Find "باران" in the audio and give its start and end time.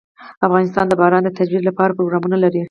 1.01-1.23